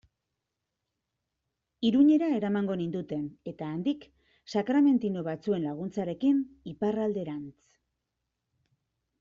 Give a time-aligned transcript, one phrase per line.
[1.89, 3.21] Iruñera eramango ninduten,
[3.53, 4.07] eta handik,
[4.55, 6.43] sakramentino batzuen laguntzarekin,
[6.75, 7.55] Iparralderantz.